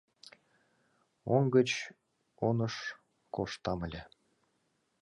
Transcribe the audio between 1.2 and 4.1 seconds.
Оҥ гыч оныш коштам ыле.